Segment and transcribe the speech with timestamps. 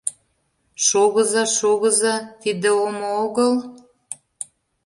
[0.85, 3.53] Шогыза-шогыза, тиде омо огыл?